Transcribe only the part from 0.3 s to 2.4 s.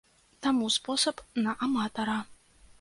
Таму спосаб на аматара.